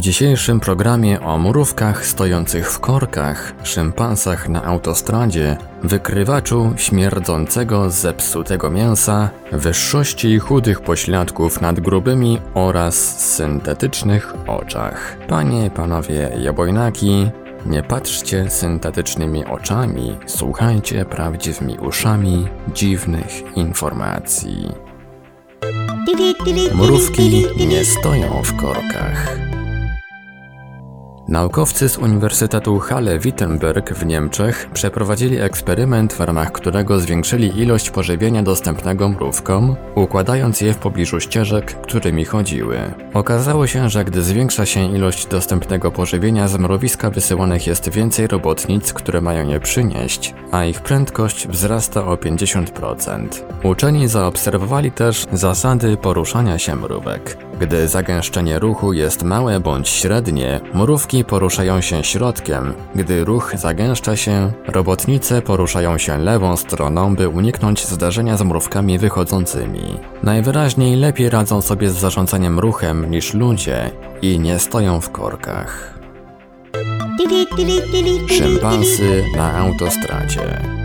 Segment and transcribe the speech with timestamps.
[0.00, 9.30] W dzisiejszym programie o murówkach stojących w korkach, szympansach na autostradzie, wykrywaczu śmierdzącego zepsutego mięsa,
[9.52, 15.16] wyższości chudych pośladków nad grubymi oraz syntetycznych oczach.
[15.28, 17.30] Panie, panowie jabojnaki,
[17.66, 24.72] nie patrzcie syntetycznymi oczami, słuchajcie prawdziwymi uszami dziwnych informacji.
[26.74, 29.49] Mrówki nie stoją w korkach.
[31.30, 39.08] Naukowcy z Uniwersytetu Halle-Wittenberg w Niemczech przeprowadzili eksperyment, w ramach którego zwiększyli ilość pożywienia dostępnego
[39.08, 42.78] mrówkom, układając je w pobliżu ścieżek, którymi chodziły.
[43.14, 48.92] Okazało się, że gdy zwiększa się ilość dostępnego pożywienia, z mrowiska wysyłanych jest więcej robotnic,
[48.92, 53.28] które mają je przynieść, a ich prędkość wzrasta o 50%.
[53.62, 57.36] Uczeni zaobserwowali też zasady poruszania się mrówek.
[57.60, 62.72] Gdy zagęszczenie ruchu jest małe bądź średnie, mrówki poruszają się środkiem.
[62.94, 69.98] Gdy ruch zagęszcza się, robotnice poruszają się lewą stroną, by uniknąć zdarzenia z mrówkami wychodzącymi.
[70.22, 73.90] Najwyraźniej lepiej radzą sobie z zarządzaniem ruchem niż ludzie
[74.22, 75.99] i nie stoją w korkach.
[78.28, 80.79] Szympansy na autostradzie.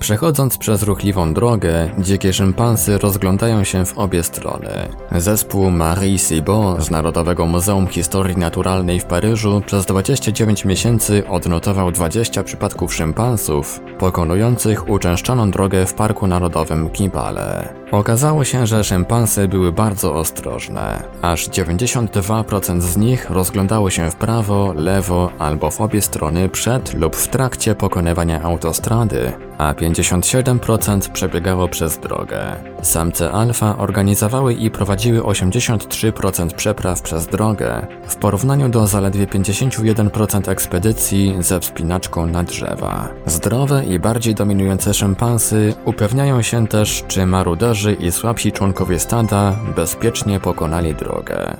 [0.00, 4.88] Przechodząc przez ruchliwą drogę, dzikie szympansy rozglądają się w obie strony.
[5.12, 12.42] Zespół Marie Cibot z Narodowego Muzeum Historii Naturalnej w Paryżu przez 29 miesięcy odnotował 20
[12.42, 17.74] przypadków szympansów pokonujących uczęszczaną drogę w Parku Narodowym Kibale.
[17.92, 21.02] Okazało się, że szympansy były bardzo ostrożne.
[21.22, 27.16] Aż 92% z nich rozglądało się w prawo, lewo albo w obie strony przed lub
[27.16, 32.56] w trakcie pokonywania autostrady, a 57% przebiegało przez drogę.
[32.82, 41.34] Samce alfa organizowały i prowadziły 83% przepraw przez drogę, w porównaniu do zaledwie 51% ekspedycji
[41.40, 43.08] ze wspinaczką na drzewa.
[43.26, 50.40] Zdrowe i bardziej dominujące szympansy upewniają się też, czy maruderzy i słabsi członkowie stada bezpiecznie
[50.40, 51.56] pokonali drogę.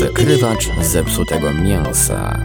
[0.00, 2.38] Wykrywacz zepsutego mięsa.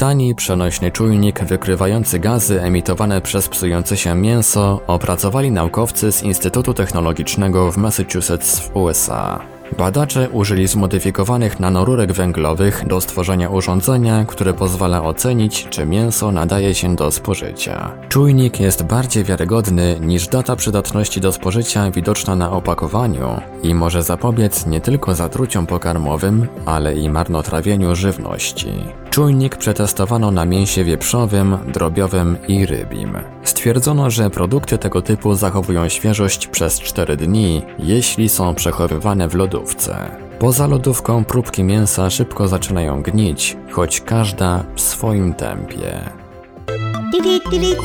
[0.00, 7.72] Tani, przenośny czujnik wykrywający gazy emitowane przez psujące się mięso opracowali naukowcy z Instytutu Technologicznego
[7.72, 9.59] w Massachusetts w USA.
[9.78, 16.96] Badacze użyli zmodyfikowanych nanorurek węglowych do stworzenia urządzenia, które pozwala ocenić, czy mięso nadaje się
[16.96, 17.92] do spożycia.
[18.08, 24.66] Czujnik jest bardziej wiarygodny niż data przydatności do spożycia widoczna na opakowaniu i może zapobiec
[24.66, 28.72] nie tylko zatruciom pokarmowym, ale i marnotrawieniu żywności.
[29.10, 33.18] Czujnik przetestowano na mięsie wieprzowym, drobiowym i rybim.
[33.44, 40.10] Stwierdzono, że produkty tego typu zachowują świeżość przez 4 dni, jeśli są przechowywane w lodówce.
[40.38, 46.00] Poza lodówką próbki mięsa szybko zaczynają gnić, choć każda w swoim tempie.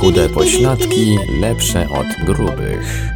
[0.01, 3.15] Chude pośladki lepsze od grubych.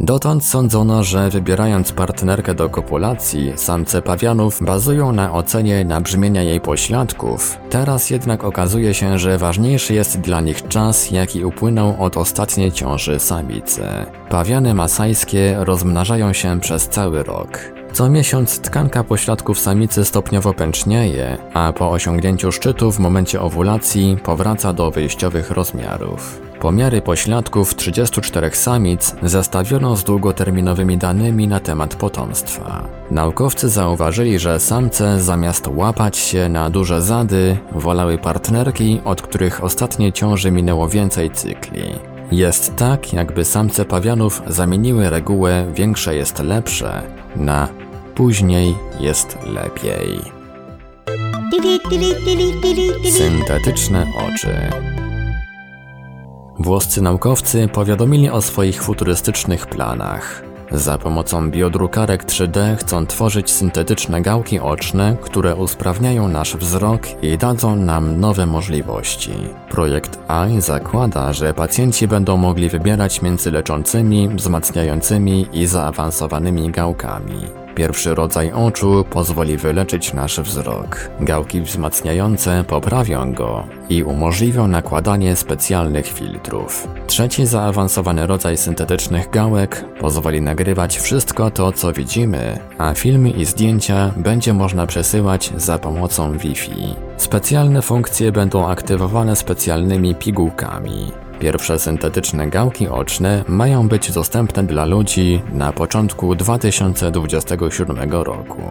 [0.00, 7.58] Dotąd sądzono, że wybierając partnerkę do kopulacji, samce pawianów bazują na ocenie nabrzmienia jej pośladków.
[7.70, 13.18] Teraz jednak okazuje się, że ważniejszy jest dla nich czas, jaki upłynął od ostatniej ciąży
[13.18, 13.82] samicy.
[14.28, 17.58] Pawiany masajskie rozmnażają się przez cały rok.
[17.92, 24.72] Co miesiąc tkanka pośladków samicy stopniowo pęcznieje, a po osiągnięciu szczytu w momencie owulacji powraca
[24.72, 26.51] do wyjściowych rozmiarów.
[26.62, 32.88] Pomiary pośladków 34 samic zestawiono z długoterminowymi danymi na temat potomstwa.
[33.10, 40.12] Naukowcy zauważyli, że samce zamiast łapać się na duże zady, wolały partnerki, od których ostatniej
[40.12, 41.82] ciąży minęło więcej cykli.
[42.32, 47.02] Jest tak, jakby samce pawianów zamieniły regułę większe jest lepsze
[47.36, 47.68] na
[48.14, 50.20] później jest lepiej.
[53.10, 55.01] Syntetyczne oczy.
[56.62, 60.42] Włoscy naukowcy powiadomili o swoich futurystycznych planach.
[60.70, 67.76] Za pomocą biodrukarek 3D chcą tworzyć syntetyczne gałki oczne, które usprawniają nasz wzrok i dadzą
[67.76, 69.32] nam nowe możliwości.
[69.68, 77.61] Projekt AI zakłada, że pacjenci będą mogli wybierać między leczącymi, wzmacniającymi i zaawansowanymi gałkami.
[77.74, 81.10] Pierwszy rodzaj oczu pozwoli wyleczyć nasz wzrok.
[81.20, 86.88] Gałki wzmacniające poprawią go i umożliwią nakładanie specjalnych filtrów.
[87.06, 94.12] Trzeci zaawansowany rodzaj syntetycznych gałek pozwoli nagrywać wszystko to, co widzimy, a filmy i zdjęcia
[94.16, 96.94] będzie można przesyłać za pomocą Wi-Fi.
[97.16, 101.21] Specjalne funkcje będą aktywowane specjalnymi pigułkami.
[101.42, 108.62] Pierwsze syntetyczne gałki oczne mają być dostępne dla ludzi na początku 2027 roku.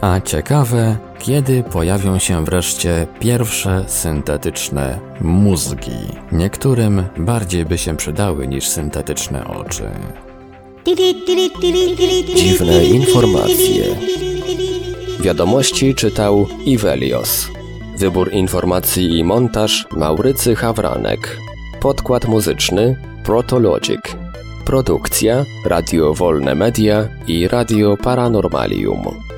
[0.00, 5.90] A ciekawe, kiedy pojawią się wreszcie pierwsze syntetyczne mózgi.
[6.32, 9.90] Niektórym bardziej by się przydały niż syntetyczne oczy.
[12.36, 13.84] Dziwne informacje.
[15.20, 17.48] Wiadomości czytał Ivelios.
[17.98, 21.38] Wybór informacji i montaż Maurycy Hawranek.
[21.84, 24.00] Podkład muzyczny Protologic.
[24.64, 29.33] Produkcja Radio Wolne Media i Radio Paranormalium.